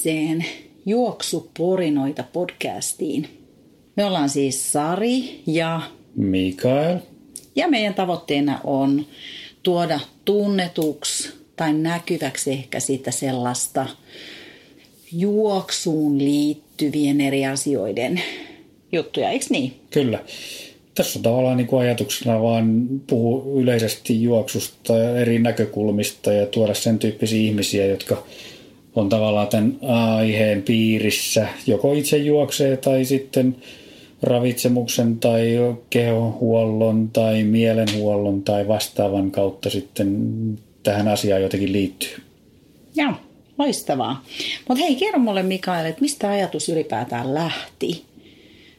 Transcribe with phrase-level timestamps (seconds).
[0.00, 0.44] uutiseen
[0.86, 3.28] Juoksuporinoita podcastiin.
[3.96, 5.80] Me ollaan siis Sari ja
[6.16, 6.98] Mikael.
[7.56, 9.06] Ja meidän tavoitteena on
[9.62, 13.86] tuoda tunnetuksi tai näkyväksi ehkä sitä sellaista
[15.12, 18.22] juoksuun liittyvien eri asioiden
[18.92, 19.80] juttuja, eikö niin?
[19.90, 20.24] Kyllä.
[20.94, 26.98] Tässä on tavallaan niin kuin ajatuksena vaan puhua yleisesti juoksusta eri näkökulmista ja tuoda sen
[26.98, 28.24] tyyppisiä ihmisiä, jotka
[28.94, 31.48] on tavallaan tämän aiheen piirissä.
[31.66, 33.56] Joko itse juoksee tai sitten
[34.22, 35.56] ravitsemuksen tai
[35.90, 40.18] kehohuollon tai mielenhuollon tai vastaavan kautta sitten
[40.82, 42.16] tähän asiaan jotenkin liittyy.
[42.96, 43.12] Joo,
[43.58, 44.24] loistavaa.
[44.68, 48.04] Mutta hei, kerro mulle Mikael, että mistä ajatus ylipäätään lähti?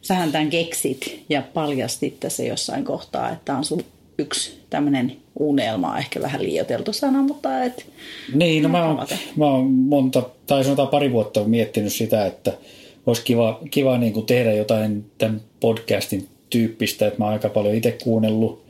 [0.01, 3.83] Sähän tämän keksit ja paljastit tässä jossain kohtaa, että on sun
[4.17, 7.85] yksi tämmöinen unelma, ehkä vähän liioteltu sana, mutta et...
[8.33, 12.53] Niin, no mä oon, mä oon monta, tai sanotaan pari vuotta miettinyt sitä, että
[13.05, 17.75] olisi kiva, kiva niin kuin tehdä jotain tämän podcastin tyyppistä, että mä oon aika paljon
[17.75, 18.61] itse kuunnellut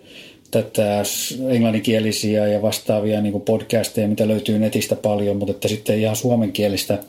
[0.51, 1.03] tätä
[1.49, 6.99] englanninkielisiä ja vastaavia niin kuin podcasteja, mitä löytyy netistä paljon, mutta että sitten ihan suomenkielistä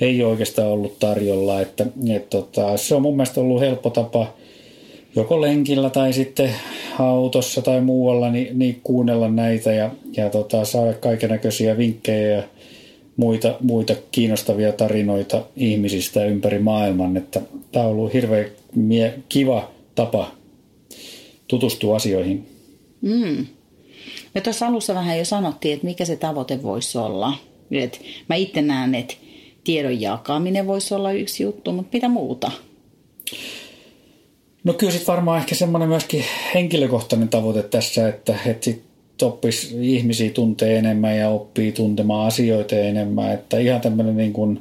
[0.00, 1.60] ei oikeastaan ollut tarjolla.
[1.60, 4.34] Että, et, tota, se on mun mielestä ollut helppo tapa
[5.16, 6.50] joko lenkillä tai sitten
[6.98, 12.42] autossa tai muualla niin, niin kuunnella näitä ja, ja tota, saada kaiken näköisiä vinkkejä ja
[13.16, 17.16] muita, muita kiinnostavia tarinoita ihmisistä ympäri maailman.
[17.16, 17.40] Että
[17.72, 20.30] tämä on ollut hirveän mie- kiva tapa
[21.48, 22.46] tutustua asioihin.
[23.00, 23.46] Mm.
[24.34, 27.32] Me tuossa alussa vähän jo sanottiin, että mikä se tavoite voisi olla.
[27.70, 29.14] Et mä itse näen, että
[29.64, 32.50] tiedon jakaminen voisi olla yksi juttu, mutta mitä muuta?
[34.64, 38.82] No kyllä sitten varmaan ehkä semmoinen myöskin henkilökohtainen tavoite tässä, että, että sit
[39.22, 43.32] oppisi ihmisiä tuntee enemmän ja oppii tuntemaan asioita enemmän.
[43.32, 44.60] Että ihan tämmöinen niin kuin,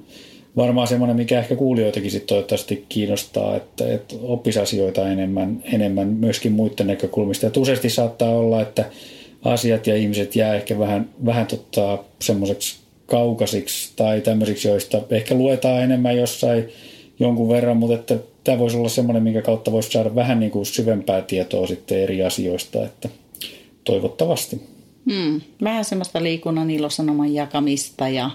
[0.56, 6.52] varmaan semmoinen, mikä ehkä kuulijoitakin sitten toivottavasti kiinnostaa, että, että oppisi asioita enemmän, enemmän myöskin
[6.52, 7.48] muiden näkökulmista.
[7.48, 8.86] Et useasti saattaa olla, että
[9.44, 12.76] asiat ja ihmiset jää ehkä vähän, vähän tota, semmoiseksi
[13.06, 16.70] kaukaisiksi tai tämmöisiksi, joista ehkä luetaan enemmän jossain
[17.20, 20.66] jonkun verran, mutta että tämä voisi olla semmoinen, minkä kautta voisi saada vähän niin kuin
[20.66, 23.10] syvempää tietoa sitten eri asioista, että
[23.84, 24.62] toivottavasti.
[25.12, 25.42] Hmm.
[25.64, 28.32] Vähän semmoista liikunnan ilosanoman jakamista ja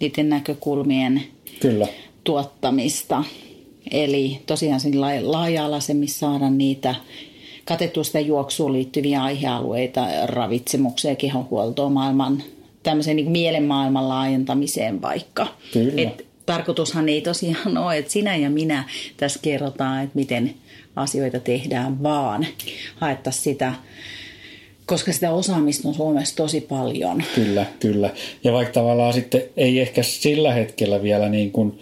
[0.00, 1.22] niiden näkökulmien
[1.60, 1.86] Kyllä.
[2.24, 3.24] tuottamista.
[3.90, 4.80] Eli tosiaan
[5.22, 6.94] laaja-alaisemmin saada niitä
[7.64, 12.42] katettua sitä juoksuun liittyviä aihealueita, ravitsemukseen, kehonhuoltoon, maailman,
[12.82, 15.46] tämmöiseen niin mielenmaailman laajentamiseen vaikka.
[15.72, 16.02] Kyllä.
[16.02, 18.84] Et tarkoitushan ei tosiaan ole, että sinä ja minä
[19.16, 20.54] tässä kerrotaan, että miten
[20.96, 22.46] asioita tehdään, vaan
[22.96, 23.74] haettaisiin sitä
[24.86, 27.22] koska sitä osaamista on Suomessa tosi paljon.
[27.34, 28.10] Kyllä, kyllä.
[28.44, 31.78] Ja vaikka tavallaan sitten ei ehkä sillä hetkellä vielä niin kuin,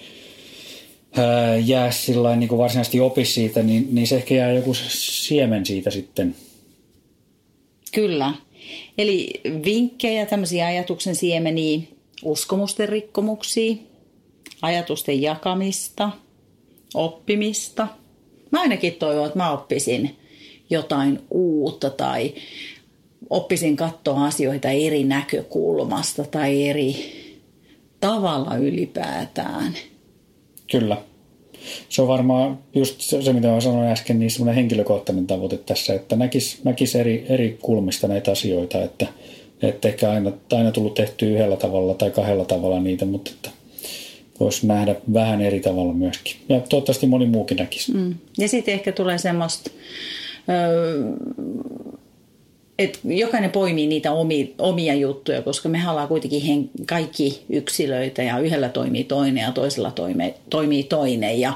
[1.16, 5.66] ää, jää sillä niin kuin varsinaisesti opi siitä, niin, niin se ehkä jää joku siemen
[5.66, 6.34] siitä sitten.
[7.94, 8.34] Kyllä.
[8.98, 9.30] Eli
[9.64, 11.80] vinkkejä, tämmöisiä ajatuksen siemeniä,
[12.24, 13.74] uskomusten rikkomuksia,
[14.62, 16.10] ajatusten jakamista,
[16.94, 17.88] oppimista.
[18.50, 20.16] Mä ainakin toivon, että mä oppisin
[20.70, 22.34] jotain uutta tai
[23.30, 27.12] oppisin katsoa asioita eri näkökulmasta tai eri
[28.00, 29.74] tavalla ylipäätään.
[30.70, 30.96] Kyllä.
[31.88, 36.16] Se on varmaan just se, mitä mä sanoin äsken, niin semmoinen henkilökohtainen tavoite tässä, että
[36.16, 39.06] näkisi näkis eri, eri kulmista näitä asioita, että,
[39.62, 43.50] että ehkä aina, aina tullut tehty yhdellä tavalla tai kahdella tavalla niitä, mutta että
[44.40, 46.36] voisi nähdä vähän eri tavalla myöskin.
[46.48, 47.92] Ja toivottavasti moni muukin näkisi.
[47.92, 48.14] Mm.
[48.38, 49.70] Ja sitten ehkä tulee semmoista,
[52.78, 58.38] että jokainen poimii niitä omia, omia juttuja, koska me ollaan kuitenkin hen, kaikki yksilöitä ja
[58.38, 61.40] yhdellä toimii toinen ja toisella toimi, toimii toinen.
[61.40, 61.52] Ja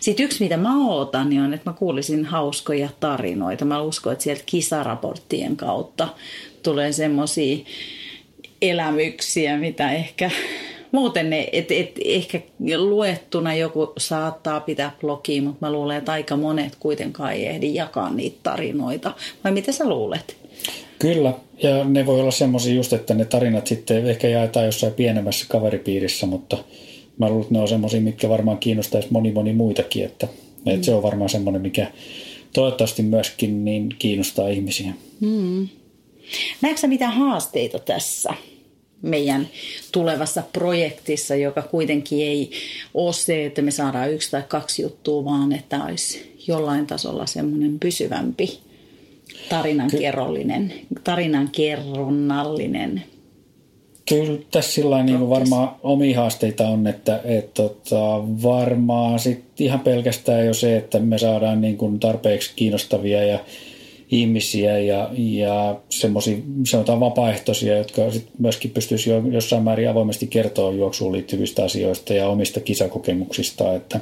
[0.00, 3.64] sitten yksi, mitä mä ootan, niin on, että mä kuulisin hauskoja tarinoita.
[3.64, 6.08] Mä uskon, että sieltä kisaraporttien kautta
[6.62, 7.56] tulee semmoisia
[8.62, 10.30] elämyksiä, mitä ehkä
[10.92, 12.40] muuten ne, et, et, ehkä
[12.76, 18.10] luettuna joku saattaa pitää blogia, mutta mä luulen, että aika monet kuitenkaan ei ehdi jakaa
[18.10, 19.14] niitä tarinoita.
[19.44, 20.36] Vai mitä sä luulet?
[20.98, 25.46] Kyllä, ja ne voi olla semmoisia just, että ne tarinat sitten ehkä jaetaan jossain pienemmässä
[25.48, 26.58] kaveripiirissä, mutta
[27.18, 30.26] mä luulen, että ne on semmoisia, mitkä varmaan kiinnostaisi moni moni muitakin, että,
[30.64, 30.74] mm.
[30.74, 31.86] että se on varmaan semmoinen, mikä
[32.52, 34.92] toivottavasti myöskin niin kiinnostaa ihmisiä.
[35.20, 35.68] Mm.
[36.60, 38.34] Näetkö mitä haasteita tässä
[39.02, 39.48] meidän
[39.92, 42.50] tulevassa projektissa, joka kuitenkin ei
[42.94, 47.78] ole se, että me saadaan yksi tai kaksi juttua, vaan että olisi jollain tasolla semmoinen
[47.78, 48.58] pysyvämpi
[49.48, 50.72] tarinankerrollinen,
[51.04, 53.02] tarinankerronnallinen
[54.08, 60.46] Kyllä tässä sillä niin varmaan omia haasteita on, että et, tota, varmaan sit ihan pelkästään
[60.46, 63.38] jo se, että me saadaan niin kuin tarpeeksi kiinnostavia ja
[64.12, 66.36] ihmisiä ja, ja semmoisia
[66.66, 72.28] sanotaan vapaaehtoisia, jotka sit myöskin pystyisi jo jossain määrin avoimesti kertoa juoksuun liittyvistä asioista ja
[72.28, 74.00] omista kisakokemuksista, että,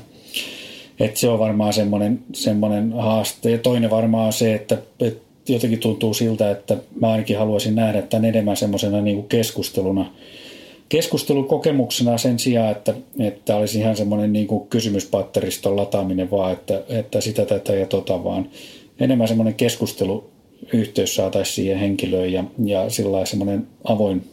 [1.01, 3.51] että se on varmaan semmoinen, semmoinen haaste.
[3.51, 8.03] Ja toinen varmaan on se, että, että jotenkin tuntuu siltä, että mä ainakin haluaisin nähdä
[8.03, 10.13] tämän enemmän semmoisena niin keskusteluna,
[10.89, 17.21] keskustelukokemuksena sen sijaan, että, että olisi ihan semmoinen niin kuin kysymyspatteriston lataaminen vaan, että, että
[17.21, 18.49] sitä tätä ja tota vaan.
[19.01, 24.31] Enemmän semmoinen keskusteluyhteys saataisiin siihen henkilöön ja, ja sillä semmoinen avoin,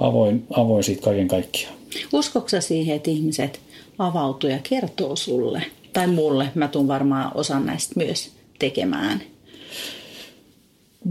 [0.00, 1.74] avoin, avoin siitä kaiken kaikkiaan.
[2.12, 3.60] Uskoksa siihen, että ihmiset
[3.98, 5.62] avautuu ja kertoo sulle
[5.92, 6.48] tai mulle?
[6.54, 9.22] Mä tuun varmaan osan näistä myös tekemään.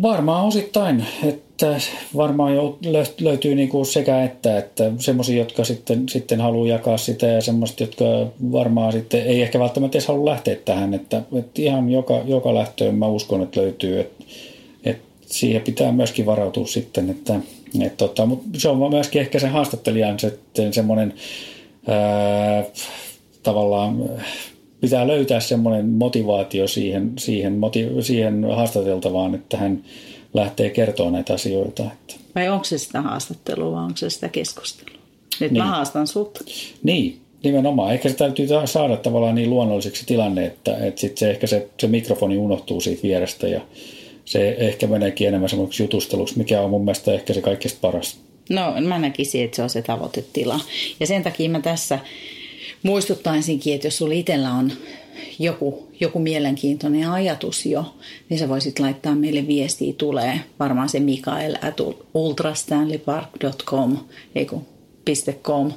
[0.01, 1.77] Varmaan osittain, että
[2.15, 2.79] varmaan jo
[3.19, 7.83] löytyy niin kuin sekä että, että semmoisia, jotka sitten, sitten haluaa jakaa sitä ja semmoista,
[7.83, 8.05] jotka
[8.51, 12.95] varmaan sitten ei ehkä välttämättä edes halua lähteä tähän, että, että ihan joka, joka lähtöön
[12.95, 14.23] mä uskon, että löytyy, että,
[14.85, 17.39] että siihen pitää myöskin varautua sitten, että,
[17.81, 21.13] että tota, mutta se on myöskin ehkä sen haastattelijan sitten semmoinen
[21.87, 22.63] ää,
[23.43, 24.09] tavallaan
[24.81, 29.83] pitää löytää semmoinen motivaatio siihen, siihen, moti, siihen haastateltavaan, että hän
[30.33, 31.83] lähtee kertoa näitä asioita.
[31.83, 32.13] Että.
[32.35, 34.99] Vai onko se sitä haastattelua vai onko se sitä keskustelua?
[35.39, 35.63] Nyt niin.
[35.63, 36.39] mä haastan sut.
[36.83, 37.93] Niin, nimenomaan.
[37.93, 41.87] Ehkä se täytyy saada tavallaan niin luonnolliseksi tilanne, että, että sit se, ehkä se, se
[41.87, 43.61] mikrofoni unohtuu siitä vierestä ja
[44.25, 48.19] se ehkä meneekin enemmän semmoiksi jutusteluksi, mikä on mun mielestä ehkä se kaikista paras.
[48.49, 50.59] No mä näkisin, että se on se tavoitetila.
[50.99, 51.99] Ja sen takia mä tässä
[52.83, 54.71] muistuttaisinkin, että jos sulla itsellä on
[55.39, 57.95] joku, joku mielenkiintoinen ajatus jo,
[58.29, 61.77] niin sä voisit laittaa meille viestiä, tulee varmaan se Mikael at
[62.13, 63.97] ultrastanleypark.com,
[64.35, 64.47] ei
[65.43, 65.71] .com,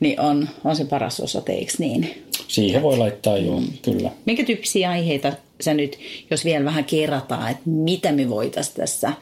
[0.00, 2.24] niin on, on se paras osoite, eikö niin?
[2.48, 3.66] Siihen voi laittaa jo, mm.
[3.82, 4.10] kyllä.
[4.26, 5.98] Minkä tyyppisiä aiheita sä nyt,
[6.30, 9.12] jos vielä vähän kerrataan, että mitä me voitaisiin tässä,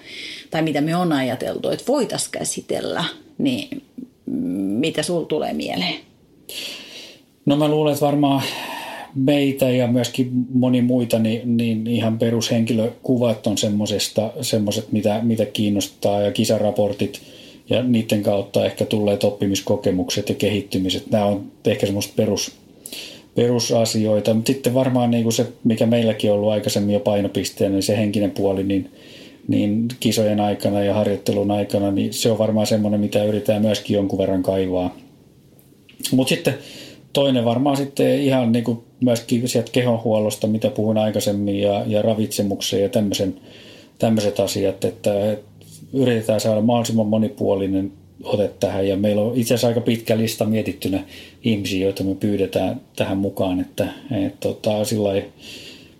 [0.50, 3.04] tai mitä me on ajateltu, että voitaisiin käsitellä,
[3.38, 3.82] niin
[4.80, 5.94] mitä sul tulee mieleen?
[7.48, 8.42] No mä luulen, että varmaan
[9.14, 13.56] meitä ja myöskin moni muita, niin, niin ihan perushenkilökuvat on
[14.40, 17.20] semmoiset, mitä, mitä kiinnostaa ja kisaraportit
[17.70, 21.10] ja niiden kautta ehkä tulleet oppimiskokemukset ja kehittymiset.
[21.10, 22.52] Nämä on ehkä semmoista perus,
[23.34, 27.82] perusasioita, mutta sitten varmaan niin kuin se, mikä meilläkin on ollut aikaisemmin jo painopisteenä, niin
[27.82, 28.90] se henkinen puoli, niin,
[29.48, 34.18] niin kisojen aikana ja harjoittelun aikana, niin se on varmaan semmoinen, mitä yritetään myöskin jonkun
[34.18, 34.96] verran kaivaa.
[36.12, 36.54] Mutta sitten
[37.18, 42.82] toinen varmaan sitten ihan niin kuin myöskin sieltä kehonhuollosta, mitä puhuin aikaisemmin, ja, ja ravitsemuksen
[42.82, 43.40] ja tämmöisen,
[43.98, 44.88] tämmöiset asiat, että,
[45.32, 45.36] että
[45.92, 47.92] yritetään saada mahdollisimman monipuolinen
[48.24, 51.04] ote tähän, ja meillä on itse asiassa aika pitkä lista mietittynä
[51.44, 53.88] ihmisiä, joita me pyydetään tähän mukaan, että,
[54.26, 55.22] että tota, sillä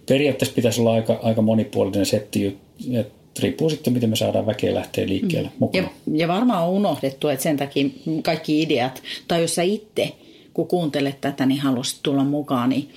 [0.08, 2.58] periaatteessa pitäisi olla aika, aika monipuolinen setti,
[2.92, 5.56] että riippuu sitten, miten me saadaan väkeä lähteä liikkeelle mm.
[5.58, 5.84] mukaan.
[5.84, 7.88] Ja, ja varmaan on unohdettu, että sen takia
[8.22, 10.12] kaikki ideat, tai jos sä itse–
[10.58, 12.90] kun kuuntelet tätä, niin haluaisit tulla mukaan, niin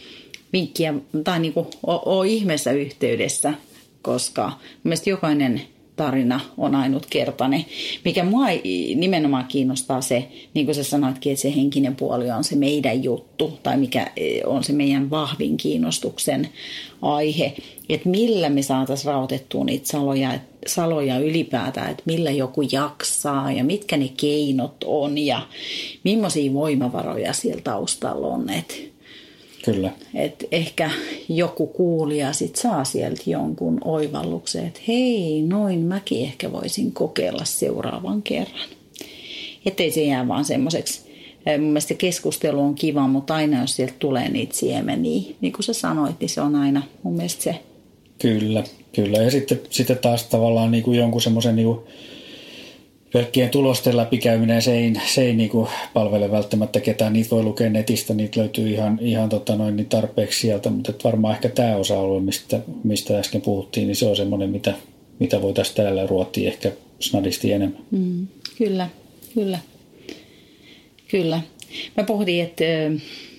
[0.53, 0.93] vinkkiä
[1.23, 3.53] tai niin kuin ole ihmeessä yhteydessä,
[4.01, 4.51] koska
[4.83, 5.61] mielestäni jokainen
[5.95, 7.65] tarina on ainutkertainen.
[8.05, 8.45] Mikä mua
[8.95, 13.59] nimenomaan kiinnostaa se, niin kuin sä sanoitkin, että se henkinen puoli on se meidän juttu
[13.63, 16.49] tai mikä e, on se meidän vahvin kiinnostuksen
[17.01, 17.53] aihe.
[17.89, 20.33] Että millä me saataisiin rautettua niitä saloja,
[20.67, 25.47] saloja ylipäätään, että millä joku jaksaa ja mitkä ne keinot on ja
[26.03, 28.49] millaisia voimavaroja siellä taustalla on.
[28.49, 28.73] Että
[29.65, 29.91] Kyllä.
[30.13, 30.91] Et ehkä
[31.29, 38.21] joku kuulija sit saa sieltä jonkun oivalluksen, että hei, noin mäkin ehkä voisin kokeilla seuraavan
[38.21, 38.69] kerran.
[39.65, 41.11] Ettei se jää vaan semmoiseksi.
[41.59, 45.73] Mun mielestä keskustelu on kiva, mutta aina jos sieltä tulee niitä siemeniä, niin kuin sä
[45.73, 47.59] sanoit, niin se on aina mun mielestä se.
[48.21, 48.63] Kyllä,
[48.95, 49.17] kyllä.
[49.17, 51.77] Ja sitten, sitten taas tavallaan niin kuin jonkun semmoisen niin
[53.13, 57.13] pelkkien tulosten läpikäyminen, se ei, se ei niinku palvele välttämättä ketään.
[57.13, 61.33] Niitä voi lukea netistä, niitä löytyy ihan, ihan tota noin, niin tarpeeksi sieltä, mutta varmaan
[61.33, 64.73] ehkä tämä osa-alue, mistä, mistä äsken puhuttiin, niin se on semmoinen, mitä,
[65.19, 67.81] mitä voitaisiin täällä ruottia ehkä snadisti enemmän.
[67.91, 68.89] Mm, kyllä,
[69.33, 69.59] kyllä.
[71.07, 71.41] Kyllä.
[71.97, 72.63] Mä pohdin, että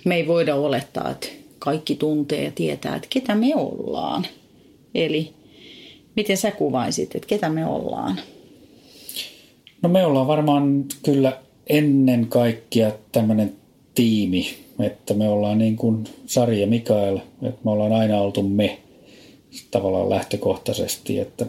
[0.04, 4.26] me ei voida olettaa, että kaikki tuntee ja tietää, että ketä me ollaan.
[4.94, 5.32] Eli
[6.16, 8.20] miten sä kuvaisit, että ketä me ollaan?
[9.82, 13.52] No me ollaan varmaan kyllä ennen kaikkea tämmöinen
[13.94, 18.78] tiimi, että me ollaan niin kuin Sari ja Mikael, että me ollaan aina oltu me
[19.70, 21.46] tavallaan lähtökohtaisesti, että,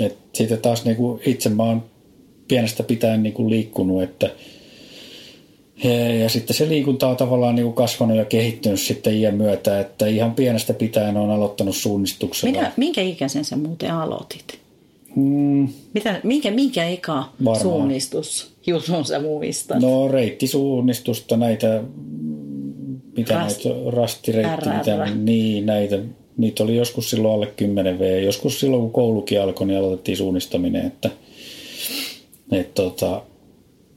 [0.00, 1.82] että sitten taas niin kuin itse mä oon
[2.48, 4.30] pienestä pitäen niin kuin liikkunut, että
[6.22, 10.06] ja sitten se liikunta on tavallaan niin kuin kasvanut ja kehittynyt sitten iän myötä, että
[10.06, 12.52] ihan pienestä pitäen on aloittanut suunnistuksella.
[12.52, 14.58] Minä, minkä ikäisen sä muuten aloitit?
[15.16, 15.68] Mm.
[15.94, 17.60] Mitä, minkä, minkä eka Varmaan.
[17.60, 19.80] suunnistus jutun sä muistat?
[19.80, 21.82] No reittisuunnistusta, näitä,
[23.16, 25.98] mitä Rast, näitä, rastireitti, mitä, niin näitä,
[26.36, 28.22] niitä oli joskus silloin alle 10 V.
[28.22, 31.10] Joskus silloin kun koulukin alkoi, niin aloitettiin suunnistaminen, että,
[32.52, 33.22] että tota,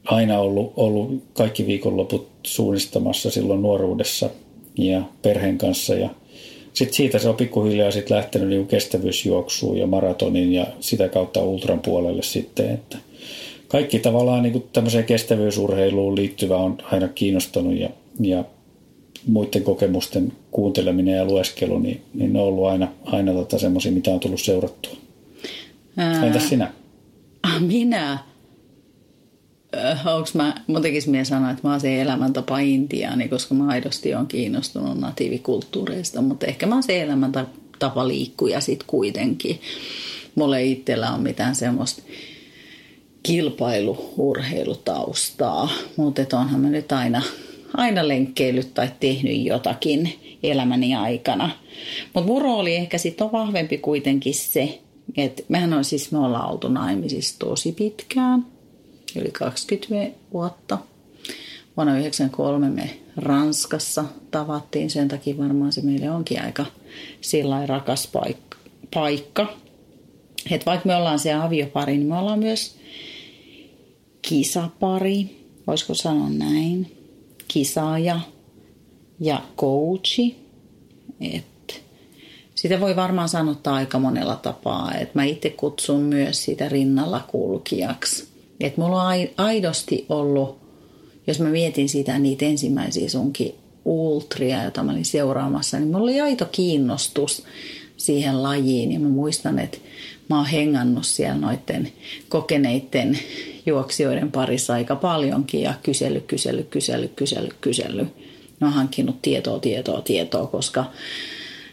[0.05, 4.29] aina ollut, ollut kaikki viikonloput suunnistamassa silloin nuoruudessa
[4.77, 6.10] ja perheen kanssa ja
[6.74, 11.79] sitten siitä se on pikkuhiljaa sit lähtenyt niin kestävyysjuoksuun ja maratonin ja sitä kautta ultran
[11.79, 12.98] puolelle sitten, että
[13.67, 17.89] kaikki tavallaan niin tämmöiseen kestävyysurheiluun liittyvä on aina kiinnostanut ja,
[18.20, 18.43] ja
[19.27, 24.12] muiden kokemusten kuunteleminen ja lueskelu, niin, niin ne on ollut aina, aina tota semmoisia, mitä
[24.12, 24.96] on tullut seurattua.
[25.98, 26.74] Ää, Entäs sinä?
[27.60, 28.30] Minä?
[30.06, 34.16] Onko mä, mun tekisi mie sanoa, että mä oon se elämäntapa intiaani, koska mä aidosti
[34.16, 39.62] on kiinnostunut natiivikulttuureista, mutta ehkä mä oon se elämäntapa liikkuja sit kuitenkin.
[40.36, 42.04] Mulla ei itsellä ole mitään semmoista
[43.24, 47.22] kilpailuurheilutaustaa, mutta onhan mä nyt aina,
[47.78, 50.13] aina lenkkeillyt tai tehnyt jotakin
[50.44, 51.50] elämäni aikana.
[52.13, 54.80] Mutta mun rooli ehkä sitten on vahvempi kuitenkin se,
[55.18, 58.46] että mehän on siis, me ollaan oltu naimisissa tosi pitkään–
[59.20, 60.77] yli 20 vuotta.
[61.77, 66.65] Vuonna 1993 me Ranskassa tavattiin, sen takia varmaan se meille onkin aika
[67.22, 68.10] sillä rakas
[68.94, 69.46] paikka.
[70.51, 72.75] Et vaikka me ollaan se aviopari, niin me ollaan myös
[74.22, 76.98] kisapari, voisiko sanoa näin,
[77.48, 78.20] kisaaja
[79.20, 80.36] ja coachi.
[81.22, 81.84] Et
[82.56, 84.94] sitä voi varmaan sanottaa aika monella tapaa.
[84.94, 88.30] Et mä itse kutsun myös sitä rinnalla kulkijaksi.
[88.63, 90.60] Että mulla on aidosti ollut,
[91.27, 96.22] jos mä mietin sitä niitä ensimmäisiä sunkin ultria, joita mä olin seuraamassa, niin mulla oli
[96.22, 97.44] aito kiinnostus
[97.98, 98.91] siihen lajiin.
[98.91, 99.77] Ja mä muistan, että
[100.30, 101.91] mä oon hengannut siellä noiden
[102.30, 103.20] kokeneiden
[103.65, 108.08] juoksijoiden parissa aika paljonkin ja kysely, kysely, kysely, kysely, kysely.
[108.60, 110.86] Mä oon hankkinut tietoa, tietoa, tietoa, koska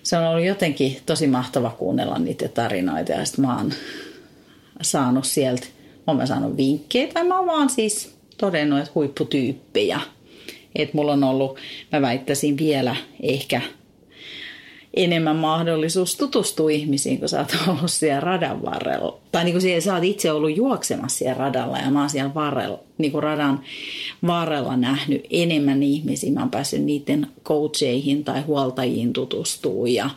[0.02, 3.72] se on ollut jotenkin tosi mahtava kuunnella niitä tarinoita ja sitten mä oon
[4.82, 5.66] saanut sieltä
[6.08, 10.00] olen mä saanut vinkkejä tai mä oon vaan siis todennut, että huipputyyppejä.
[10.74, 11.58] Että mulla on ollut,
[11.92, 13.60] mä väittäisin vielä ehkä
[14.94, 19.18] enemmän mahdollisuus tutustua ihmisiin, kun sä oot ollut siellä radan varrella.
[19.32, 22.34] Tai niin kuin siellä, sä oot itse ollut juoksemassa siellä radalla ja mä oon siellä
[22.34, 23.60] varrella, niin kuin radan
[24.26, 26.32] varrella nähnyt enemmän ihmisiä.
[26.32, 30.10] Mä oon päässyt niiden coacheihin tai huoltajiin tutustua ja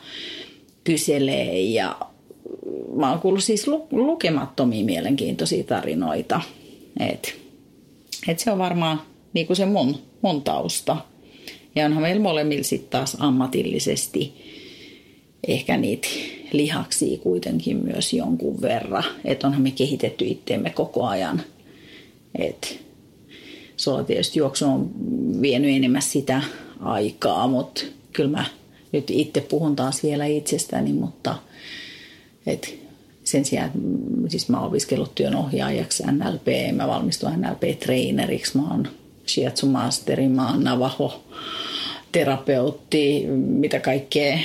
[0.83, 1.95] kyselee ja
[2.95, 6.41] mä oon kuullut siis lukemattomia mielenkiintoisia tarinoita.
[7.00, 7.36] Et,
[8.27, 9.01] et se on varmaan
[9.33, 10.98] niin kuin se mun, mun tausta.
[11.75, 14.33] Ja onhan meillä molemmilla sitten taas ammatillisesti
[15.48, 16.07] ehkä niitä
[16.51, 19.03] lihaksia kuitenkin myös jonkun verran.
[19.25, 21.41] Että onhan me kehitetty itteemme koko ajan.
[22.36, 22.67] Että
[23.77, 24.89] sulla tietysti juoksu on
[25.41, 26.41] vienyt enemmän sitä
[26.79, 27.81] aikaa, mutta
[28.13, 28.45] kyllä mä
[28.91, 31.36] nyt itse puhun taas vielä itsestäni, mutta–
[32.45, 32.79] et
[33.32, 33.72] sen sijaan,
[34.28, 38.88] siis mä oon opiskellut työnohjaajaksi NLP, mä valmistuin NLP-traineriksi, mä oon
[39.28, 41.24] shiatsu masteri, mä oon navaho
[42.12, 44.38] terapeutti, mitä kaikkea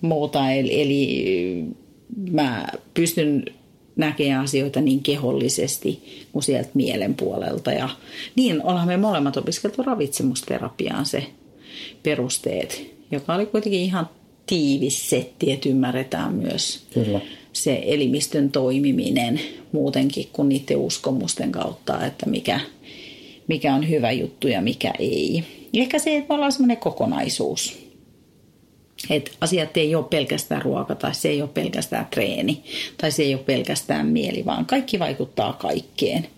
[0.00, 0.50] muuta.
[0.50, 1.64] Eli, eli
[2.30, 3.44] mä pystyn
[3.96, 7.72] näkemään asioita niin kehollisesti kuin sieltä mielen puolelta.
[7.72, 7.88] Ja
[8.36, 11.26] niin ollaan me molemmat opiskeltu ravitsemusterapiaan se
[12.02, 14.08] perusteet, joka oli kuitenkin ihan
[14.48, 17.20] tiivis setti, että ymmärretään myös Kyllä.
[17.52, 19.40] se elimistön toimiminen
[19.72, 22.60] muutenkin kuin niiden uskomusten kautta, että mikä,
[23.48, 25.44] mikä on hyvä juttu ja mikä ei.
[25.74, 27.88] Ehkä se, että me ollaan semmoinen kokonaisuus.
[29.10, 32.62] Että asiat ei ole pelkästään ruoka tai se ei ole pelkästään treeni
[32.98, 36.28] tai se ei ole pelkästään mieli, vaan kaikki vaikuttaa kaikkeen.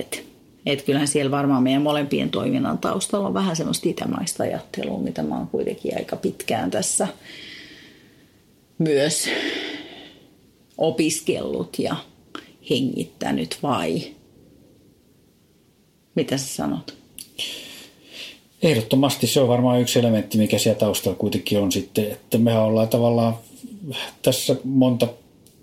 [0.00, 0.18] Että
[0.66, 5.38] että kyllähän siellä varmaan meidän molempien toiminnan taustalla on vähän semmoista itämaista ajattelua, mitä mä
[5.38, 7.08] oon kuitenkin aika pitkään tässä
[8.78, 9.28] myös
[10.78, 11.96] opiskellut ja
[12.70, 14.02] hengittänyt vai
[16.14, 16.96] mitä sä sanot?
[18.62, 22.88] Ehdottomasti se on varmaan yksi elementti, mikä siellä taustalla kuitenkin on sitten, että mehän ollaan
[22.88, 23.34] tavallaan
[24.22, 25.08] tässä monta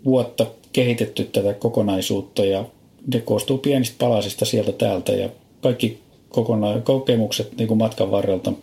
[0.05, 2.65] vuotta kehitetty tätä kokonaisuutta ja
[3.13, 5.29] ne koostuu pienistä palasista sieltä täältä ja
[5.61, 8.53] kaikki kokona- kokemukset niin kuin matkan varrelta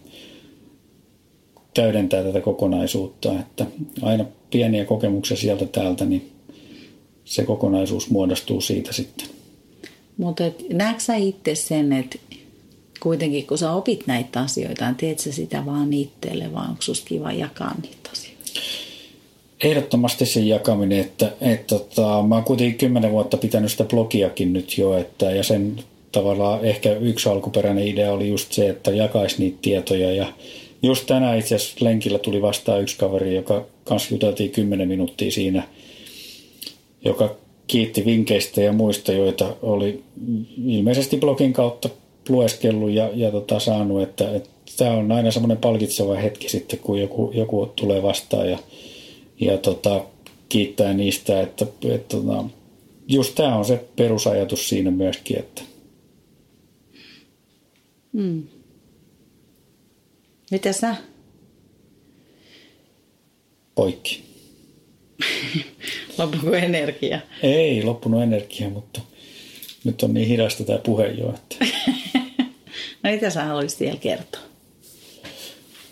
[1.75, 3.67] täydentää tätä kokonaisuutta, että
[4.03, 6.33] aina pieniä kokemuksia sieltä täältä, niin
[7.25, 9.27] se kokonaisuus muodostuu siitä sitten.
[10.17, 12.19] Mutta näetkö sä itse sen, että
[13.01, 17.33] kuitenkin kun sä opit näitä asioita, niin teet sä sitä vaan itselle, vaan onko kiva
[17.33, 18.00] jakaa niitä?
[19.65, 24.79] Ehdottomasti sen jakaminen, että, että tota, mä oon kuitenkin kymmenen vuotta pitänyt sitä blogiakin nyt
[24.79, 25.77] jo, että, ja sen
[26.13, 30.33] tavallaan ehkä yksi alkuperäinen idea oli just se, että jakaisi niitä tietoja ja
[30.83, 35.63] just tänään itse asiassa lenkillä tuli vastaan yksi kaveri, joka kanssa juteltiin kymmenen minuuttia siinä,
[37.05, 37.37] joka
[37.67, 40.03] kiitti vinkkeistä ja muista, joita oli
[40.67, 41.89] ilmeisesti blogin kautta
[42.29, 47.01] lueskellut ja, ja tota, saanut, että, että tämä on aina semmoinen palkitseva hetki sitten, kun
[47.01, 48.59] joku, joku tulee vastaan ja,
[49.41, 50.05] ja tota,
[50.49, 52.45] kiittää niistä, että, että, että tota,
[53.09, 55.63] just tämä on se perusajatus siinä myöskin, että
[58.13, 58.43] Hmm.
[60.51, 60.97] Mitä sä?
[63.75, 64.23] Poikki.
[66.19, 67.21] Loppuko energia?
[67.43, 69.01] Ei loppunut energia, mutta
[69.85, 71.35] nyt on niin hidasta tämä puhe jo.
[71.35, 71.57] Että...
[73.03, 74.50] no mitä sä haluaisit vielä kertoa?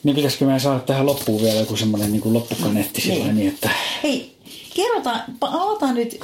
[0.08, 3.36] Niin pitäisikö meidän saada tähän loppuun vielä joku semmoinen niin loppukaneetti sillä niin.
[3.36, 3.70] niin, että...
[4.02, 4.36] Hei,
[4.74, 6.20] kerrotaan, aloitetaan nyt,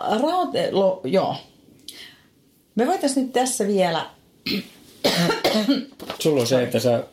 [0.00, 1.36] rahoite, lo, joo.
[2.74, 4.06] Me voitaisiin nyt tässä vielä
[6.22, 7.04] Sulla on se, että sä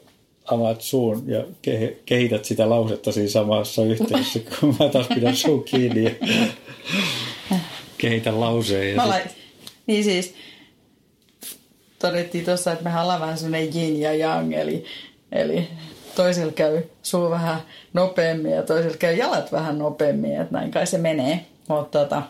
[0.45, 1.43] avaat suun ja
[2.05, 6.11] kehität sitä lausetta siinä samassa yhteydessä, kun mä taas pidän suun kiinni ja
[7.97, 8.95] kehitän lauseen.
[8.95, 9.35] Ja lait...
[9.87, 10.33] Niin siis
[11.99, 14.85] todettiin tuossa, että mehän ollaan vähän sellainen yin ja yang, eli,
[15.33, 15.67] eli
[16.15, 17.61] toisella käy suu vähän
[17.93, 21.45] nopeammin ja toisella käy jalat vähän nopeammin, että näin kai se menee.
[21.67, 22.21] Mutta tota,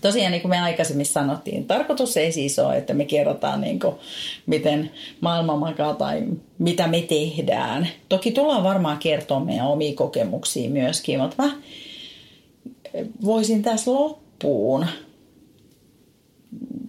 [0.00, 3.94] tosiaan niin kuin me aikaisemmin sanottiin, tarkoitus ei siis ole, että me kerrotaan niin kuin,
[4.46, 6.22] miten maailma makaa tai
[6.58, 7.88] mitä me tehdään.
[8.08, 11.52] Toki tullaan varmaan kertoa meidän omia kokemuksia myöskin, mutta mä
[13.24, 14.86] voisin tässä loppuun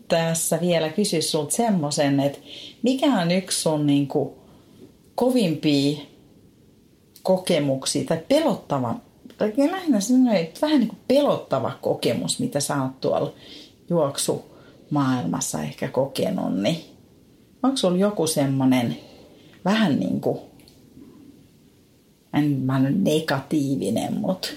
[0.07, 2.39] tässä vielä kysyä sulta semmoisen, että
[2.81, 4.29] mikä on yksi sun niin kuin,
[5.17, 5.99] kovimpia
[7.23, 8.95] kokemuksia tai pelottava
[9.37, 13.33] tai lähinnä sellainen vähän niin kuin pelottava kokemus, mitä sä oot tuolla
[13.89, 16.85] juoksumaailmassa ehkä kokenut, niin
[17.63, 18.97] onko sulla joku semmoinen
[19.65, 20.39] vähän niin kuin,
[22.33, 24.47] en mä nyt negatiivinen, mutta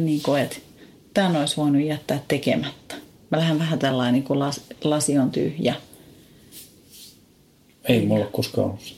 [0.00, 0.56] niin kuin, että
[1.14, 2.94] tämän olisi voinut jättää tekemättä.
[3.30, 5.74] Mä lähden vähän tällainen niin kuin las, lasi on tyhjä.
[7.88, 8.94] Ei mulla koskaan ollut.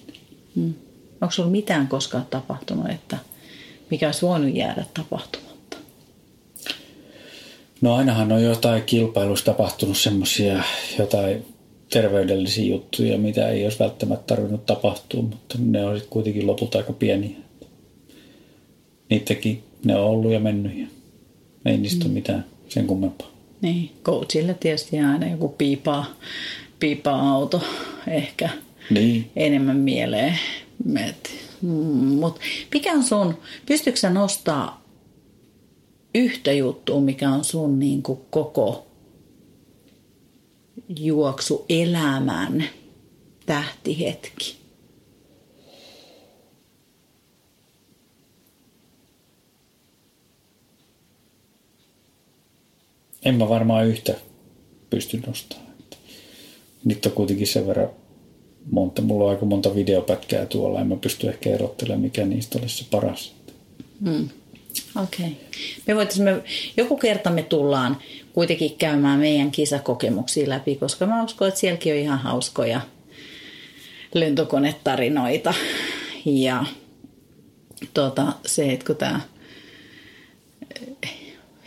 [0.57, 0.75] Hmm.
[1.21, 3.19] Onko sulla mitään koskaan tapahtunut, että–
[3.91, 5.77] mikä olisi voinut jäädä tapahtumatta?
[7.81, 10.63] No ainahan on jotain kilpailussa tapahtunut semmoisia
[10.99, 11.45] jotain
[11.93, 17.37] terveydellisiä juttuja, mitä ei olisi välttämättä tarvinnut tapahtua, mutta ne on kuitenkin lopulta aika pieniä.
[19.11, 20.87] Niitäkin ne on ollut ja mennyt ja
[21.65, 22.11] ei niistä mm.
[22.11, 23.31] ole mitään sen kummempaa.
[23.61, 26.07] Niin, coachille tietysti aina joku piipaa,
[26.81, 27.63] piipaa auto
[28.09, 28.51] ehkä
[28.91, 29.31] niin.
[29.37, 30.39] enemmän mieleen.
[31.09, 31.31] Et
[31.63, 32.41] mutta
[32.75, 34.85] mikä on sun, pystytkö sä nostaa
[36.15, 38.87] yhtä juttua, mikä on sun niin kuin koko
[40.99, 42.65] juoksu elämän
[43.47, 44.61] tähtihetki?
[53.25, 54.15] En mä varmaan yhtä
[54.91, 55.71] pysty nostamaan.
[56.85, 57.89] Nyt on kuitenkin sen verran
[58.71, 62.77] monta, mulla on aika monta videopätkää tuolla, en mä pysty ehkä erottelemaan, mikä niistä olisi
[62.77, 63.33] se paras.
[64.05, 64.29] Hmm.
[65.03, 65.27] Okei.
[65.27, 65.33] Okay.
[65.87, 66.29] Me voitaisiin,
[66.77, 67.97] joku kerta me tullaan
[68.33, 72.81] kuitenkin käymään meidän kisakokemuksia läpi, koska mä uskon, että sielläkin on ihan hauskoja
[74.15, 75.55] lentokonetarinoita.
[76.25, 76.65] Ja
[77.95, 79.21] tota, se, että kun tämä